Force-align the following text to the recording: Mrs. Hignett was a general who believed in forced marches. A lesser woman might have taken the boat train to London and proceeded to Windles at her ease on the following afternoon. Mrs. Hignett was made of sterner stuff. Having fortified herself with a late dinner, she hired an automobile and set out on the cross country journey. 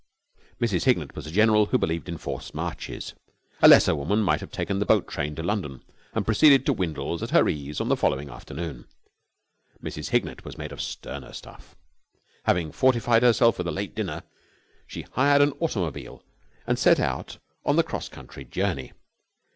Mrs. 0.59 0.85
Hignett 0.85 1.15
was 1.15 1.27
a 1.27 1.31
general 1.31 1.67
who 1.67 1.77
believed 1.77 2.09
in 2.09 2.17
forced 2.17 2.55
marches. 2.55 3.13
A 3.61 3.67
lesser 3.67 3.93
woman 3.93 4.17
might 4.23 4.39
have 4.39 4.49
taken 4.51 4.79
the 4.79 4.85
boat 4.87 5.07
train 5.07 5.35
to 5.35 5.43
London 5.43 5.83
and 6.15 6.25
proceeded 6.25 6.65
to 6.65 6.73
Windles 6.73 7.21
at 7.21 7.29
her 7.29 7.47
ease 7.47 7.79
on 7.79 7.87
the 7.87 7.95
following 7.95 8.27
afternoon. 8.27 8.87
Mrs. 9.83 10.09
Hignett 10.09 10.43
was 10.43 10.57
made 10.57 10.71
of 10.71 10.81
sterner 10.81 11.33
stuff. 11.33 11.75
Having 12.45 12.71
fortified 12.71 13.21
herself 13.21 13.59
with 13.59 13.67
a 13.67 13.71
late 13.71 13.93
dinner, 13.93 14.23
she 14.87 15.03
hired 15.03 15.43
an 15.43 15.51
automobile 15.59 16.23
and 16.65 16.79
set 16.79 16.99
out 16.99 17.37
on 17.63 17.75
the 17.75 17.83
cross 17.83 18.09
country 18.09 18.43
journey. 18.43 18.93